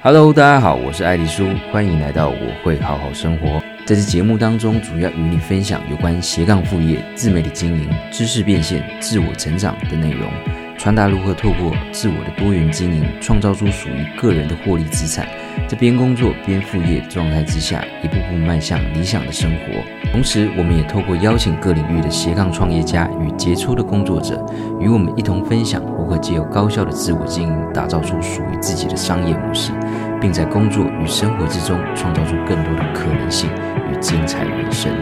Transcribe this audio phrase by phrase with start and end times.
[0.00, 3.60] Hello，大家好，我是爱丽舒，欢迎来到我会好好生活。
[3.84, 10.30] 在这节目当中，主要与你分享有关斜杠副业、自媒体经营、知识变现、自我成长的内容，
[10.78, 15.26] 传达如何透过自我的多元经营，创造出属于个人的获利资产。
[15.66, 20.12] 在边工作边副业状态之下，一步步迈向理想的生活。
[20.12, 24.44] 同时，我们也透过邀请各领域的斜杠创业家与杰出的工作者，
[24.80, 29.72] 与我们一同分享如何借由高效的自我经营，打造出属于自己的商业模式。
[30.20, 33.48] 并在工作与生活之中创造出更多的可能性
[33.88, 34.92] 与精彩人生。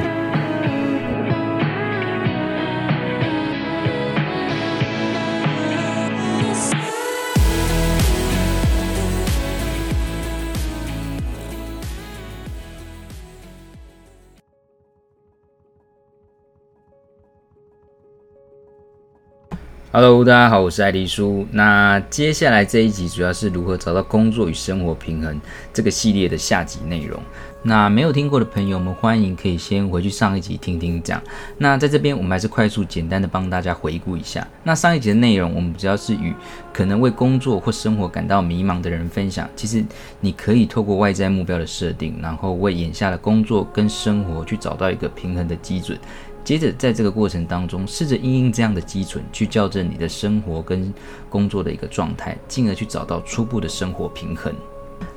[19.97, 21.47] Hello，大家好，我是艾迪叔。
[21.53, 25.41] 那接下来这一集主要是如何找到工作与生活平衡
[25.73, 27.19] 这个系列的下集内容。
[27.63, 31.19] 那没有听过的朋友们，欢迎可以先回去上一集听听讲。
[31.57, 34.47] 那在这边，我们还是快速简单的帮大家回顾一下。
[34.63, 36.35] 那上一集的内容，我们主要是与
[36.75, 39.83] 可能为工作或生活感到迷茫的人分享，其实
[40.21, 45.99] 你可以透过外在目标的设定，然后为眼下的工作跟生活去找到一个平衡的基准。
[46.47, 50.95] 接着，在这个过程当中，试着因应这样的基准去校正你的生活跟
[51.29, 54.55] 工作的一个状态，进而去找到初步的生活平衡。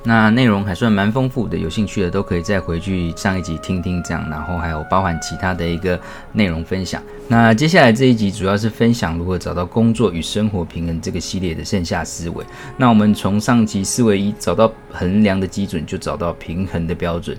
[0.02, 6.00] 那内容还算蛮丰富的，有兴趣的都可以再回去上一集听听这样，然后还有包含其他的一个
[6.32, 7.02] 内容分享。
[7.28, 12.44] 那接下来这一集主要是分享如何找到工作与生活平衡这个系列的剩下思维。
[12.78, 17.36] 那我们从上集思维一找到衡量的基准，就找到平衡的标准。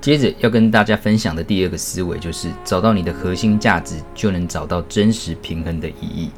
[0.00, 6.30] 接着要跟大家分享的第二个思维，就是找到你的核心价值，就能找到真实平衡的意义。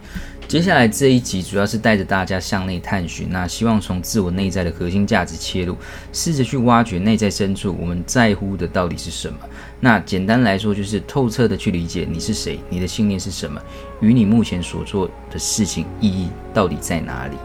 [0.51, 5.77] 接下来这一集主要是带着大家向内探寻，那希望从自我内在的核心价值切入，
[6.13, 9.39] 试着去挖掘内在深处我们在乎的到底是什么。
[9.79, 13.63] 那简单来说，就是透彻的去理解你是谁，你的信念是什么，
[14.01, 17.37] 与你目前所做的事情意义到底在哪里。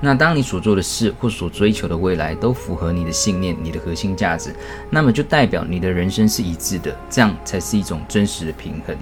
[0.00, 4.54] 那当你所做的事或所追求的未来都符合你的信念、你的核心价值，
[4.88, 8.96] 那么就代表你的人生是一致的，这样才是一种真实的平衡。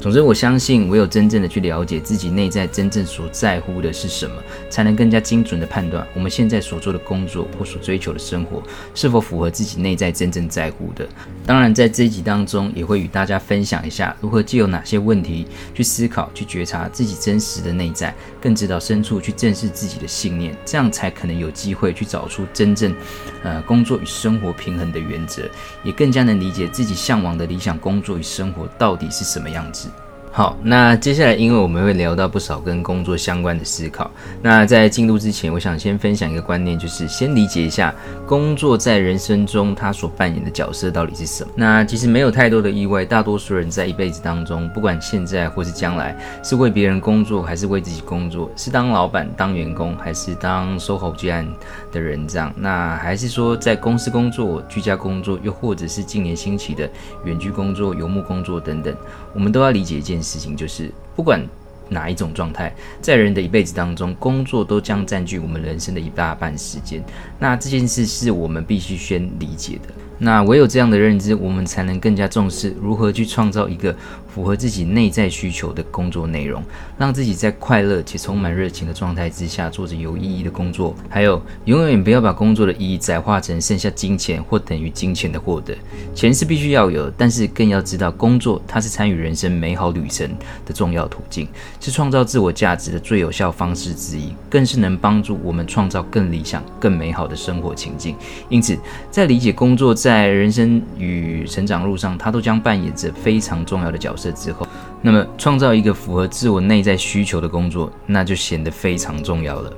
[0.00, 4.36] 总之，我相信唯有真正的去了解自己内在真正所在乎的是什么，
[4.68, 8.62] 才能更加精准的判断我们现在所做的工作或所追求的生活
[8.94, 11.08] 是否符合自己内在真正在乎的。
[11.46, 22.94] 当然，在这一集当中，也会与大家分享一下如何借由哪些问题去思考、去觉察自己真实的内在，更知道深处去正视自己的信念，这样才可能有机会去找出真正，
[23.42, 25.48] 呃，工作与生活平衡的原则，
[25.84, 29.88] 也更加能理解自己向往的理想工作与生活到底是什么样子。
[30.36, 34.10] 好，那接下来，因为我们会聊到不少跟工作相关的思考。
[34.42, 37.94] 那在进入之前，我想先分享一个观念，就是先理解一下
[38.26, 41.52] 工作在人生中它所扮演的角色到底是什么。
[41.54, 51.46] 那其实没有太多的意外，大多数人在一辈子当中，不管现在或是将来，是为别人工作还是为自己工作，是当老板、当员工，还是当 SOHO 居案
[51.92, 56.90] 的人这样，那还是说在公司工作、居家工作，又或者是近年兴起的
[57.24, 58.92] 远距工作、游牧工作等等，
[59.32, 61.46] 我们都要理解一件事情，就是不管
[61.90, 67.04] 哪一种状态，在人的一辈子当中，工作都将占据我们人生的一大半时间。
[67.38, 69.94] 那这件事是我们必须先理解的。
[70.16, 73.94] 那唯有这样的认知，我们才能更加重视如何去创造一个
[74.34, 76.60] 符合自己内在需求的工作内容，
[76.98, 80.92] 让自己在快乐且充满热情的状态之下做着有意义的工作。
[81.08, 85.72] 还有，永远不要把工作的意义窄化成剩下金钱或等于金钱的获得。
[86.16, 90.28] 钱是必须要有，但是更要知道，工作它是参与人生美好旅程
[90.66, 91.46] 的重要途径，
[91.78, 98.16] 是创造自我价值的最有效方式之一，更是能帮助我们创造更理想、更美好的生活情境。
[98.48, 98.76] 因此，
[99.12, 104.23] 在理解工作在人生与成长路上，它都将扮演着非常重要的角色。
[104.32, 104.66] 之后，
[105.02, 109.72] 那么创造一个符合自我内在需求的工作，那就显得非常重要了。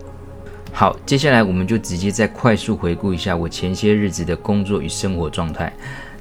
[0.72, 5.72] 好，接下来我们就直接再快速回顾一下我前些日子的工作与生活状态。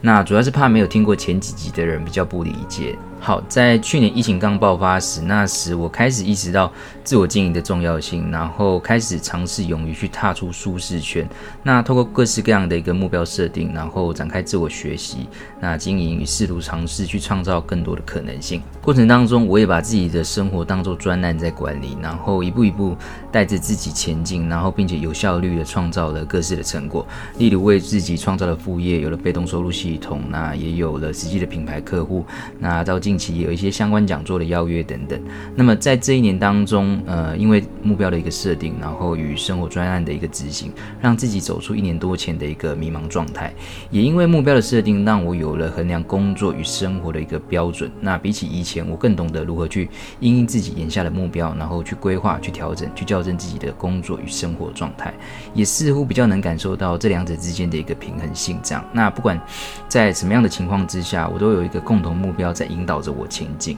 [0.02, 2.96] 那主要是怕没有听过前几集的人比较不理解。
[3.25, 6.72] 好，在去年疫情刚爆发时，那时我开始意识到
[7.04, 11.27] 自我经营的重要性，然后开始尝试勇于去踏出舒适圈。
[11.63, 15.27] 那透过各式各样的一个目标设定，然后展开自我学习，
[15.60, 18.62] 那经营与试图尝试去创造更多的可能性。
[18.80, 22.95] 过程当中，我也把自己的生活当做专案在管理，然后一步一步
[23.31, 27.04] 带着自己前进，然后并且有效率的创造了各式的成果。
[27.39, 32.24] 例如为自己创造了副业，有了被动收入系统，那也有了实际的品牌客户，
[32.60, 35.18] 那到今近期有一些相关讲座的邀约等等。
[35.56, 40.70] 那么在这一年当中，呃，因为目标的一个设定，然后与生活专案的一个执行，
[41.00, 43.54] 让自己走出一年多前的一个迷茫状态。
[43.90, 47.90] 也因为目标的设定，让我有了衡量工作与生活的一个标准。
[48.02, 49.90] 那比起以前，我更懂得如何去
[50.20, 55.14] 因应自己眼下的目标，然后去规划、去调整、去校正自己的工作与生活状态。
[55.54, 58.60] 也似乎比较能感受到这两者之间的一个平衡性。
[58.62, 59.40] 这样，那不管
[59.88, 63.78] 在什么样的情况之下，我都有一个共同目标在引导着我前进。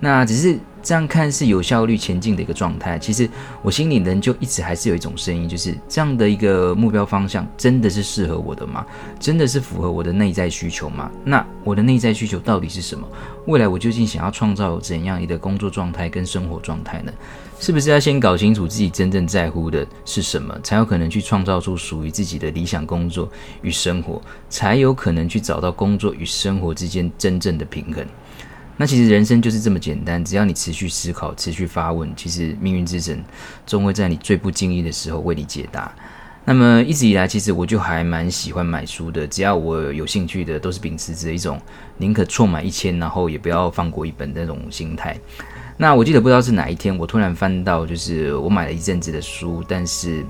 [0.00, 3.28] 那只是这样看似有效率前进的一个状态，其实
[3.62, 8.86] 我心里人就一直还是有一种声音，就是这样的一个目标方向真的是适合我的吗？
[9.18, 11.10] 真的是符合我的内在需求吗？
[11.24, 13.04] 那我的内在需求到底是什么？
[13.46, 17.12] 未来我究竟想要创造怎样一个工作状态跟生活状态呢？
[17.58, 23.28] 是不是要先搞清楚自己真正在乎的是什么，才有可能去创造出属于自己的理想工作
[23.62, 28.06] 与生活，才有可能去找到工作与生活之间真正的平衡？
[28.80, 33.22] 那其实人生就是这么简单，只要你持续思考、持续发问，其实命运之神
[33.66, 35.92] 终会在你最不经意的时候为你解答。
[36.44, 41.60] 那么一直以来，其实我就还蛮喜欢买书的，只要我有兴趣的，都是秉持着一种
[41.96, 45.18] 宁可错买一千，然后也不要放过一本那种心态。
[45.76, 50.24] 那我记得不知道是哪一天，我突然翻到，就是我买了一阵子的书，但是。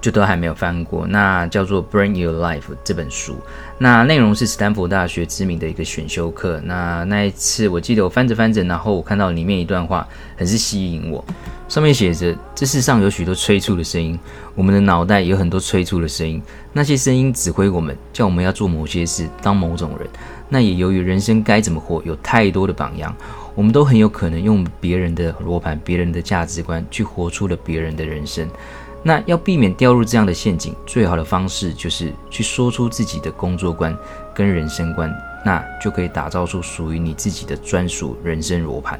[0.00, 3.36] 就都还没有翻过，那叫做《Bring Your Life》这本书，
[3.78, 6.60] 那内容是斯坦福大学知名的一个选修课。
[6.64, 10.06] 那那一次我记得我翻着翻着，然后我看到里面一段话，
[10.36, 11.24] 很是吸引我。
[11.68, 14.18] 上面写着：这世上有许多催促的声音，
[14.54, 16.40] 我们的脑袋有很多催促的声音，
[16.72, 20.08] 那些声音指挥我们，叫我们要做某些事，当某种人。
[20.48, 23.14] 那也由于人生该怎么活，有太多的榜样，
[23.54, 28.48] 我们都很有可能用别人的罗盘、别人的价值观去活出了别人的人生。
[29.02, 33.96] 那要避免掉入这样的陷阱，最好的方式就是去说出自己的工作观
[34.34, 35.12] 跟人生观，
[35.44, 38.98] 那就可以打造出属于你自己的专属人生罗盘。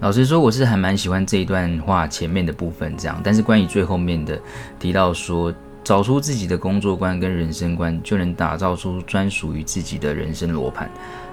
[0.00, 4.40] 老实说，我是还蛮喜欢这一段话前面的部分这样，但是关于最后面的
[4.78, 5.52] 提到说，
[5.84, 10.90] 找出自己的工作观跟人生观，就能打造出专属于自己的人生罗盘。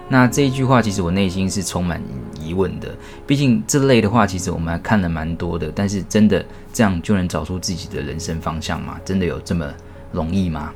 [0.09, 2.01] 那这一句话，其实我内心是充满
[2.41, 2.95] 疑问的。
[3.25, 5.71] 毕竟这类的话，其实我们还看了蛮多的。
[5.75, 8.97] 但是真的这样就能找出自己的人生方向吗？
[9.03, 9.69] 真的有这么
[10.13, 10.71] 容易吗？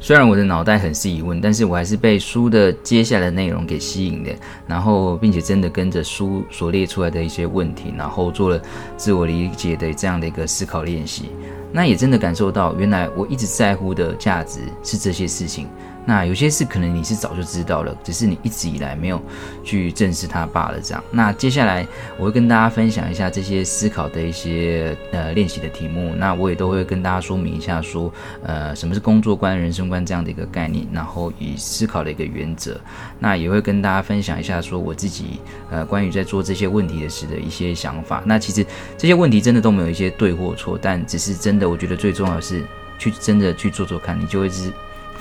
[0.00, 4.30] 虽然我的脑袋很是疑问，但是我还是被书的接下来的内容给吸引的。
[4.66, 8.60] 然后，并且真的跟着书所列出来的一些问题，然后做了
[8.96, 11.30] 自我理解的这样的一个思考练习。
[11.72, 15.68] 那也真的感受到，原来我一直在乎的价值是这些事情。
[16.06, 19.20] 那有些事可能你是早就知道了，只是你一直以来没有
[19.62, 20.80] 去正视它罢了。
[20.80, 21.86] 这样，那接下来
[22.18, 26.14] 我会跟大家分享一下这些思考的一些呃练习的题目。
[26.16, 28.12] 那我也都会跟大家说明一下说，
[28.42, 32.78] 呃什么是工作观、人生观这样的一个概念，然后以思考的一个原则。
[33.18, 35.40] 那也会跟大家分享一下说我自己
[35.70, 38.22] 呃关于在做这些问题的时的一些想法。
[38.26, 38.66] 那其实
[38.98, 42.62] 这些问题真的都没有一些对或错，但只是真的，我觉得最重要的是
[42.98, 44.70] 去真的去做做看，你就会是。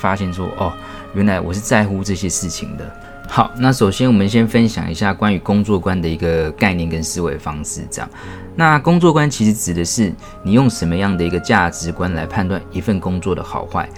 [0.04, 0.74] 发现说哦，
[1.14, 2.84] 原来我是在乎这些事情的。
[3.30, 7.88] 好，那首先我们先分享一下关于工作观的一个概念跟思维方式。
[7.90, 8.10] 这样，
[8.54, 10.14] 那工作观其实指的是
[10.44, 13.90] 你用什么样的一个价值观来判断一份工作的好坏。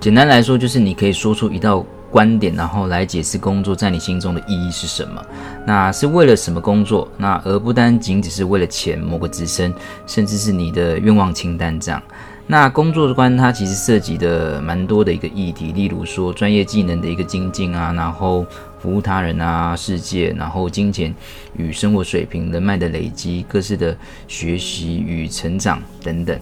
[0.00, 5.22] 简单来说，就是你可以说出一道观点，然后来解释工作在你心中的意义是什么。
[5.66, 7.06] 那是为了什么工作？
[7.18, 9.72] 那而不单仅只是为了钱、某个职称，
[10.06, 12.02] 甚至是你的愿望清单这样。
[12.50, 18.44] 那工作观它其实涉及的蛮多的一个议题，例如说专业技能的一个精进啊，然后
[18.80, 21.14] 服务他人啊、世界，然后金钱
[21.56, 26.36] 与生活水平、人脉的累积、各式的学习与成长等等。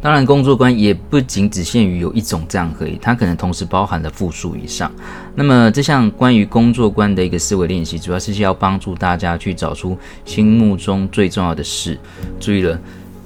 [0.00, 4.90] 当然，工作观也不仅只限于有一种这样可以，它可能同时包含了复数以上。
[5.36, 11.96] 那么这项关于工作观的一个思维练习，主要是要帮助大家去找出心目中最重要的事。
[12.40, 12.76] 注意了。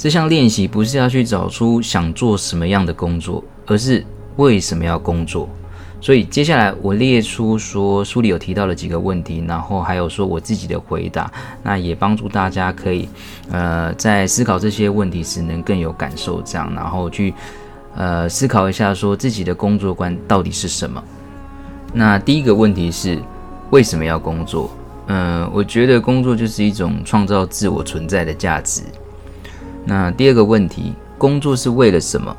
[0.02, 4.04] 这项练习不是要去找出想做什么样的工作，而是
[4.34, 5.48] 为什么要工作。
[6.00, 11.30] 所以接下来我列出说书里有提到的几个问题，然后还有说我自己的回答，
[11.62, 13.08] 那也帮助大家可以
[13.48, 17.32] 呃在思考这些问题时能更有感受，这样然后去
[17.94, 21.00] 呃思考一下说自己的工作观到底是什么。
[21.94, 23.22] 那第一个问题是
[23.70, 24.68] 为什么要工作？
[25.06, 28.82] 嗯、我觉得工作就是一种创造自我存在的价值。
[29.84, 32.36] 那第二个问题，工作是为了什么？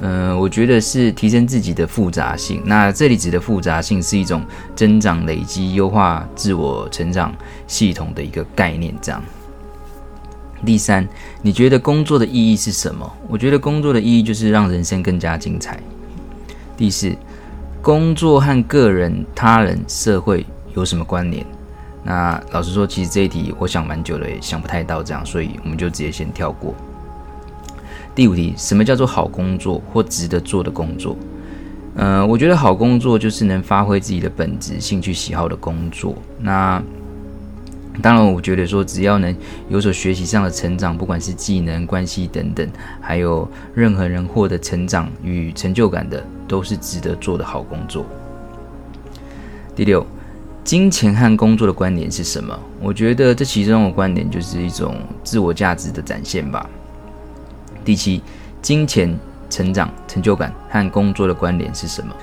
[0.00, 2.60] 嗯、我觉得是提升自己的复杂性。
[2.64, 4.42] 那这里指的复杂性是一种
[4.74, 7.32] 增长、累积、优化自我成长
[7.66, 8.92] 系统的一个概念。
[9.00, 9.22] 这样。
[10.66, 11.06] 第三，
[11.42, 13.10] 你觉得工作的意义是什么？
[13.28, 15.78] 我觉得工作的意义就是让人生更加精彩。
[16.76, 17.14] 第四，
[17.80, 20.44] 工作和个人、他人、社会
[20.74, 21.46] 有什么关联？
[22.04, 26.74] 那老实说，其实这一题我想蛮久了，也想不太到这样，所以我们就直接先跳过。
[28.14, 31.16] 第五题，什么叫做好工作或值得做的工作？
[31.96, 36.14] 呃，我觉得好工作就是能发挥自己的本质、兴趣、喜好的工作。
[36.38, 36.82] 那
[38.02, 39.34] 当然，我觉得说只要能
[39.68, 42.68] 有所学习上的成长，不管是技能、关系等等，
[43.00, 48.04] 还有任何人获得成长与成就感的，都是值得做的好工作。
[49.76, 50.04] 第六，
[50.64, 52.58] 金钱和工作的关联是什么？
[52.80, 56.68] 我觉得这其中的关联就是一种自我价值的展现吧。
[57.84, 58.22] 第七，
[58.62, 59.14] 金钱、
[59.50, 62.14] 成长、成就感和工作的关联是什么？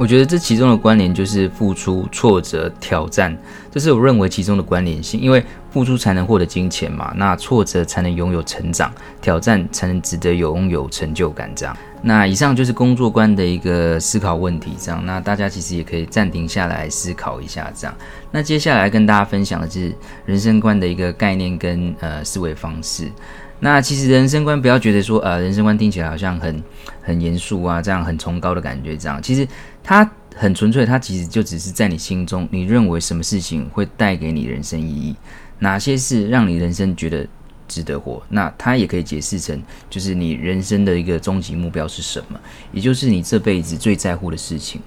[0.00, 3.36] 我觉得这其中的关联就是付出、挫折、挑战，
[3.70, 5.20] 这是我认为其中的关联性。
[5.20, 8.90] 因为付出才能获得金钱嘛，那挫折才能拥有成长，
[9.20, 11.52] 挑战才能值得拥有成就感。
[11.54, 14.72] 这样，那以上就是工作观的一个思考问题。
[14.80, 17.70] 这样，那大家其实也可以暂停下来思考一下。
[17.76, 17.94] 这样，
[18.30, 23.12] 那接下来跟大家分享的是人生观的一个概念跟呃思维方式。
[23.60, 26.62] 那其实人生观不要觉得说呃人生观听起来好像很
[27.02, 28.96] 很严肃啊，这样很崇高的感觉。
[28.96, 29.46] 这样，其实。
[29.82, 35.16] 它很纯粹，它其实就只是在你心中，你认为什么事情会带给你人生意义，
[35.58, 37.26] 哪些事让你人生觉得
[37.66, 42.38] 值得活，那它也可以解释成，就是你人生的一个终极目标是什么，
[42.72, 44.80] 也就是你这辈子最在乎的事情。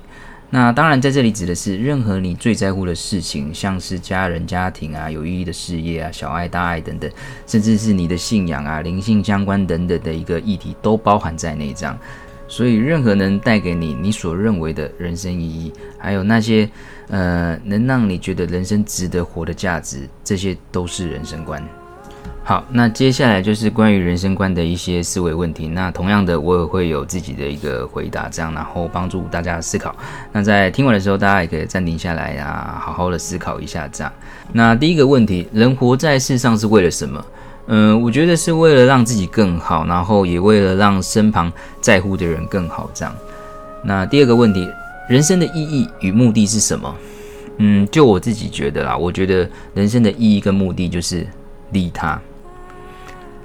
[0.53, 7.09] 那当然在这里指的是任何你最在乎的事情，像是家人、家庭啊、有意义的事业啊、小爱、大爱等等，
[7.47, 11.73] 甚至是你的信仰啊、灵性相关等等的一个议题，都包含在内。
[11.73, 11.97] 这样。
[12.47, 16.69] 所以，任何能带给你你所认为的人生意义，还有那些
[17.07, 21.67] 呃能让你觉得人生值得活的价值，这些都是人生观。
[22.45, 25.65] 好，那接下来就是关于人生观的一些思维问题。
[25.69, 29.95] 那同样的，我也会有自己的一个回答，这样然后帮助大家思考。
[30.33, 33.87] 那在听完的时候，大家也可以暂停下来啊，好好的思考一下。
[33.87, 34.11] 这样，
[34.51, 37.25] 那第一个问题，人活在世上是为了什么？
[37.67, 42.89] 嗯、我觉得是为了让自己更好，然后也为了让身旁在乎的人更好。
[42.93, 43.15] 这样，
[43.85, 44.67] 那第二个问题，
[45.07, 46.93] 人生的意义与目的是什么？
[47.59, 51.25] 嗯，就我自己觉得啦，我觉得人生的意义跟目的就是
[51.71, 52.19] 利他。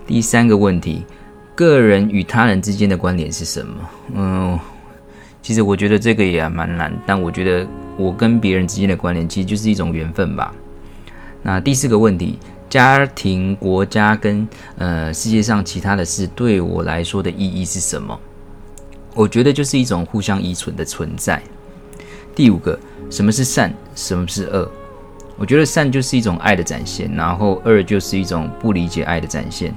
[0.09, 1.05] 第三个问题，
[1.55, 3.75] 个人与他人之间的关联是什么？
[4.15, 4.59] 嗯，
[5.43, 10.55] 其实我觉得这个也蛮难，但我觉得我跟别人之间的关联其实就是一种缘分吧。
[11.43, 12.39] 那第四个问题。
[12.71, 14.47] 家庭、国家跟
[14.77, 18.21] 呃世界上其他的事对我来说的意义是什么？
[19.15, 21.43] 我觉得就是一种互相依存的存在。
[22.35, 23.73] 第五个，什么是善？
[23.95, 24.71] 什么是恶？
[25.39, 29.75] 我觉得善就是一种爱的展现，然后恶就是一种不理解爱的展现。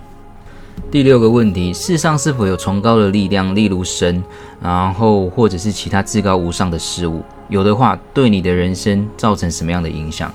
[0.90, 4.22] 第六个问题，世上是否有崇高的力量，例如神，
[4.62, 7.24] 然后或者是其他至高无上的事物？
[7.48, 10.34] 有的话，对你的人生造成什么样的影响？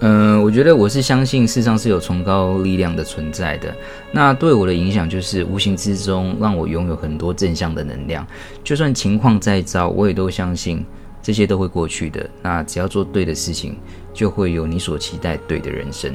[0.00, 3.74] 嗯、我觉得我是相信世上是有崇高力量的存在的。
[4.12, 8.24] 那对我的影响就是无形之中让我拥有很多正向的能量。
[8.62, 10.86] 就算情况再糟，我也都相信
[11.20, 12.30] 这些都会过去的。
[12.40, 13.76] 那只要做对的事情，
[14.14, 16.14] 就会有你所期待对的人生。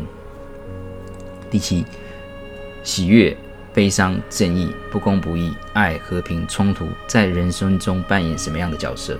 [1.51, 1.83] 第七，
[2.83, 3.35] 喜悦、
[3.73, 9.17] 悲伤、正义、不公不义、爱、和平、冲突，在人生中扮演什么样的角色？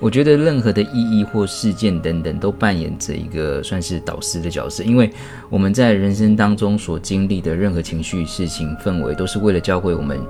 [0.00, 5.10] 我觉得任何的意义或事件等等，都扮演着一个算是导师的角色，因为
[5.48, 10.20] 我们在人生当中所经历的任何情绪、事情、氛围，都是为了教会我们，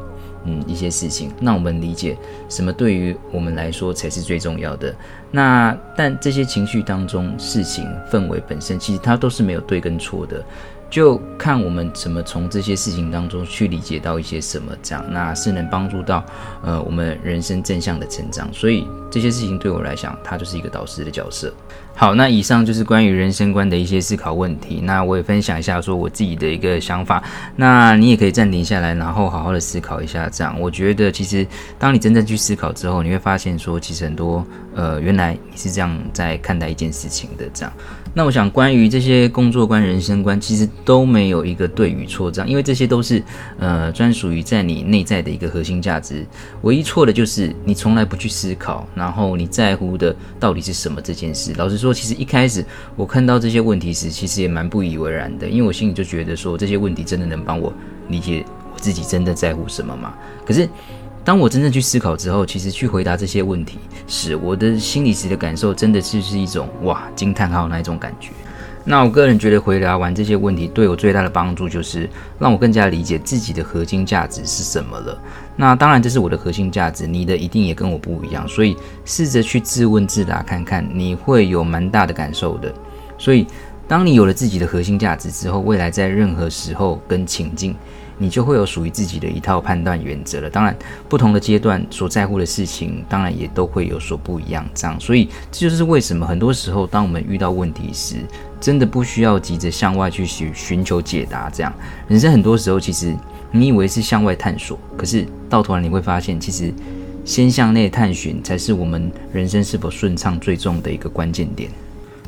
[0.45, 2.17] 嗯，一些事情，让我们理解
[2.49, 4.95] 什么对于我们来说才是最重要的。
[5.33, 10.45] 那但这些情绪当中、事情、氛围本身，其实它都是没有对跟错的。
[10.91, 16.25] 就看我们怎么从这些事情当中去理解到一些什么，这样那是能帮助到
[16.63, 18.49] 呃我们人生正向的成长。
[18.53, 21.55] 所以这些事情对我来讲，它就是一个导师的角色。
[21.95, 24.81] 好，那以上就是关于人生观的一些思考问题。
[24.83, 27.23] 那我也分享一下说我自己的一个想法。
[27.55, 30.29] 那你也可以暂停下来，然后好好的思考一下。
[30.29, 31.47] 这样我觉得其实
[31.79, 34.45] 当你真正去思考之后，你会发现说其实很多
[34.75, 37.49] 呃原来你是这样在看待一件事情的。
[37.55, 37.73] 这样。
[38.17, 43.21] 那我想，关于这些工作观、人生观，其实都没有一个对与错，这样，因为这些都是
[43.59, 46.25] 呃专属于在你内在的一个核心价值。
[46.63, 51.53] 唯一错的就是你从来不去思考，然后你在乎的到底是什么这件事。
[51.59, 52.65] 老实说，其实一开始
[52.97, 57.71] 我看到这些问题时，其实也蛮不以为然的，因为我心里就觉得说这些问题真的能帮我
[58.09, 58.43] 理解
[58.73, 60.15] 我自己真的在乎什么吗？
[60.47, 60.67] 可是。
[61.27, 68.29] 当我真正去思考之后，其实去回答这些问题时，我的心里时的感受真的就是一种哇惊叹号那一种感觉。
[68.85, 72.07] 那我个人觉得回答完这些问题，对我最大的帮助就是
[72.39, 75.19] 让我更加理解自己的核心价值是什么了。
[75.57, 82.73] 那当然这是我的核心价值，你的一定也跟我不一样，所以试着去自问自答看看，你会有蛮大的感受的。
[83.17, 83.47] 所以
[83.87, 87.77] 当你有了自己的核心价值之后，未来在任何时候跟情境，
[88.19, 90.51] 你就会有属于自己的一套判断原则了。
[90.51, 90.77] 当然，
[91.09, 94.67] 不同的阶段所在乎的事情，当然也都会有所不一样。
[94.75, 98.17] 这样，所以这就是为什么很多时候，当我们遇到问题时，
[98.61, 101.49] 真的不需要急着向外去寻寻求解答。
[101.51, 101.73] 这样，
[102.09, 103.15] 人生很多时候其实
[103.57, 106.75] 你以为是向外探索，可是到头来你会发现，其实
[107.25, 111.71] 先向内探寻才是我们人生是否顺畅最重的一个关键点。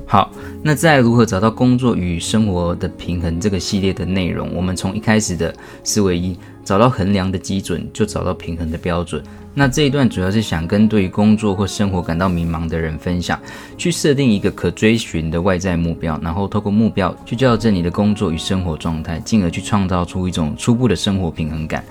[0.08, 0.30] 好，
[0.62, 9.20] 那在如何找到工作与生活的平衡这个系列的内容，我们从一开始的思维一，找到衡量的基准，就找到平衡的标准。
[9.52, 13.36] 那这一段主要是想跟对于工作或生活感到迷茫的人分享，
[13.76, 21.84] 去设定一个可追寻的外在目标，然后透过目标去校正你的工作与生活状态，进而去创造出一种初步的生活平衡感。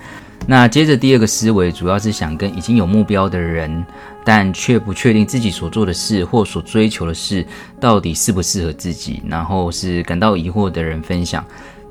[0.48, 3.84] 那接着第二个思维，主要是想跟已经有目标的人，
[4.24, 7.44] 但却不确定自己所做的事或所追求的事
[7.80, 11.44] 到底适不适合自己，然后是感到疑惑的人分享。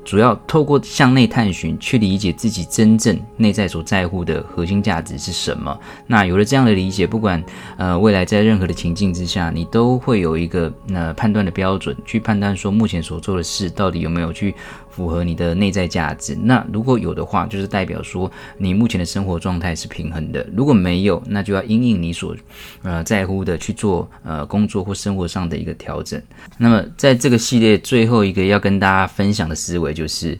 [0.06, 5.76] 主要透过向内探寻，去理解自己真正内在所在乎的核心价值是什么。
[6.06, 7.42] 那有了这样的理解，不管
[7.76, 14.54] 呃未来在任何的情境之下，你都会有一个呃判断的标准，去判断说目前所做的事到底有没有去
[14.96, 16.34] 符合你的内在价值。
[16.34, 22.34] 那如果有的话，就是代表说你目前的生活状态是平衡的；如果没有，那就要因应你所
[22.82, 26.20] 呃在乎的去做呃工作或生活上的一个调整。
[26.56, 29.92] 那么在这个系列最后一个要跟大家分享的思维。
[29.92, 30.38] 就是，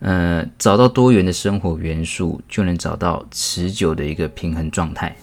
[0.00, 5.16] 呃，找到多元的生活元素，就能找到持久的一个平衡状态。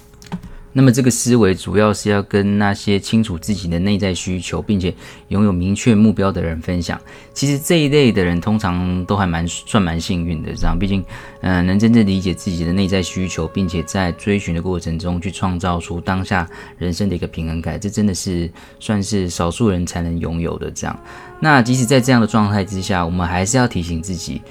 [0.77, 4.93] 那么这个思维主要是要跟那些清楚自己的内在需求，并且
[5.29, 7.01] 拥有明确目标的人分享。
[7.33, 11.03] 其实这一类的人通常都还蛮算蛮幸运的，这样，毕竟，
[11.41, 18.47] 嗯、能真正理解自己的内在需求，并且在追寻的过程中去创造出当下人生的一个平衡感，这真的是
[18.79, 20.69] 算是少数人才能拥有的。
[20.69, 20.95] 这样，
[21.39, 24.43] 那即使在这样的状态之下，我们还是要提醒自己。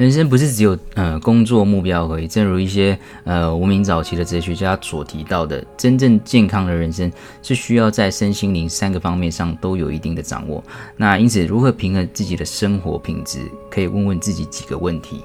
[0.00, 10.64] 人生不是只有呃工作目标而已，正如一些呃无名早期的哲学家所提到的，真正健康的人生是需要在身心灵三个方面上都有一定的掌握。
[10.96, 15.22] 那因此，如何平衡自己的生活品质，可以问问自己几个问题：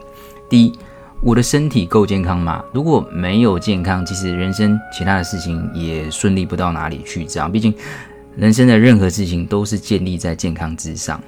[0.50, 0.74] 第一，
[1.22, 2.62] 我的身体够健康吗？
[2.74, 7.24] 如果没有健康，其实人生其他的事情也顺利不到哪里去。
[7.24, 7.74] 这样，毕竟
[8.36, 11.24] 人生的任何事情都是建立在健康之上。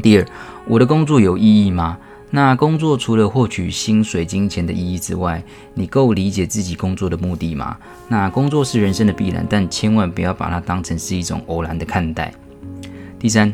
[0.00, 0.26] 第二，
[0.68, 1.98] 我的工作有意义吗？
[2.34, 7.76] 那工作除了获取薪水、金钱的意义之外，你够理解自己工作的目的吗？
[8.08, 12.32] 那工作是人生的必然，但千万不要把它当成是一种偶然的看待。
[13.18, 13.52] 第三，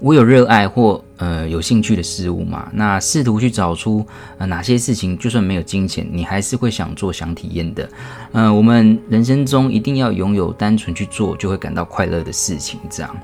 [0.00, 2.68] 我有热爱或呃有兴趣的事物吗？
[2.72, 4.04] 那试图去找出
[4.38, 7.88] 呃哪些事情，就算没有金钱，你还是会想做、想体验的。
[8.32, 12.80] 呃，我们人生中一定要拥有单纯去做就会感到快乐的事情。
[12.90, 13.16] 这样。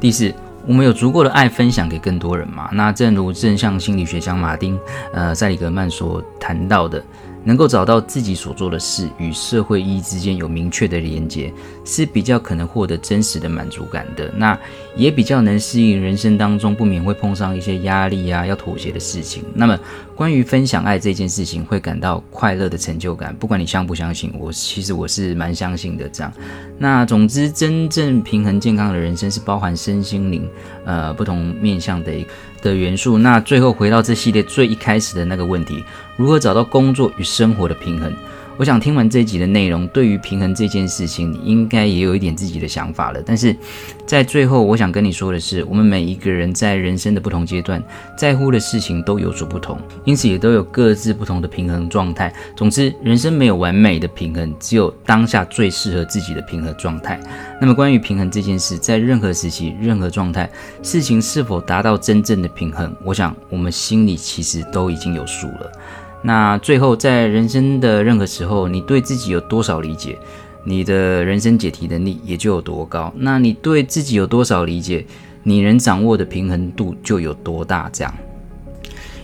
[0.00, 0.32] 第四。
[0.66, 2.68] 我们有足够的爱分享给更多人嘛？
[2.72, 4.78] 那正如正向心理学家马丁，
[5.12, 7.02] 呃，塞里格曼所谈到的。
[7.44, 11.52] 能够找到自己所做的事与社会意义之间有明确的连接，
[11.84, 14.30] 是比较可能获得真实的满足感的。
[14.36, 14.58] 那
[14.94, 19.42] 也比较能适应人生当中不免会碰上一些压力啊，要妥协的事情。
[19.54, 19.78] 那么，
[20.14, 26.08] 关于分享爱这件事情，会感到快乐的成就感，不管你相不相信，我其实我是蛮相信的。
[26.08, 26.32] 这样，
[26.78, 30.48] 那总之，真正平衡健康的人生是包含身心灵
[30.84, 32.28] 呃不同面向的一个
[32.60, 33.18] 的元素。
[33.18, 35.84] 那最后回到这系列最一开始的那个问题。
[36.16, 38.14] 如何找到工作与生活的平衡？
[38.60, 43.22] 我想听完这集的内容，对于平衡这件事情，你应该也有一点自己的想法了。
[43.24, 43.56] 但是
[44.04, 47.82] 在最后，我想跟你说的是，我们每一个人在人生的不同阶段，
[48.18, 52.30] 在乎的事情都有所不同，因此也都有各自不同的平衡状态。
[52.54, 57.18] 总之，人生没有完美的平衡，只有当下最适合自己的平衡状态。
[57.62, 60.46] 那么，关于平衡这件事，在任何时期、任何状态，
[60.82, 65.72] 事情是否达到真正的平衡，我想我们心里其实都已经有数了。
[66.22, 70.18] 那最后，在人生的任何时候，你对自己有多少理解，
[70.64, 73.12] 你的人生解题能力也就有多高。
[73.16, 75.06] 那你对自己有多少理解，
[75.42, 77.88] 你能掌握的平衡度就有多大。
[77.90, 78.14] 这样，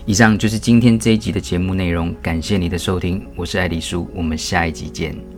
[0.07, 2.15] 以上就是今天这一集的节目内容。
[2.23, 5.36] 感谢你的收听，我是艾丽叔，我们下一集见。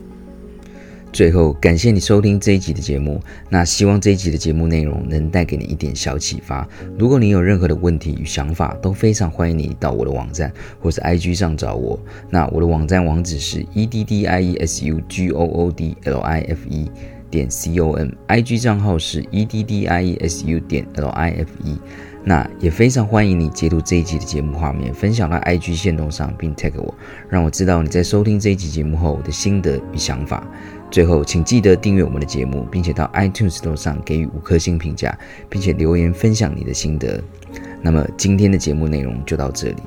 [1.11, 3.21] 最后，感谢你收听这一集的节目。
[3.49, 6.69] 那希望这一集的节目内容能带给你一点小启发。
[6.99, 11.99] 如果你有任何的问题与想法，都非常欢迎你到我的网站或是 IG 上找我。
[12.31, 16.91] 那我的网站网址是 e d d i e s u g o o d l i f e
[17.31, 21.31] 点 c o m，IG 账号是 e d d i e s u 点 l i
[21.31, 21.79] f e。
[22.29, 26.95] 那也非常欢迎你截图这一集的节目画面，分享到 IG 线动上，并 tag 我，
[27.27, 30.47] 让我知道你在收听这一集节目后的心得与想法。
[30.91, 37.19] 最后，请记得订阅我们的节目，并且到 iTunes Store 上给予五颗星评价，并且留言分享你的心得。
[37.81, 39.83] 那么今天的节目内容就到这里。